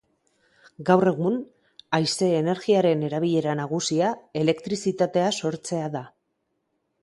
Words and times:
Gaur 0.85 1.09
egun, 1.09 1.35
haize-energiaren 1.97 3.03
erabilera 3.09 3.53
nagusia 3.61 4.09
elektrizitatea 4.43 5.29
sortzea 5.43 5.93
da. 5.99 6.05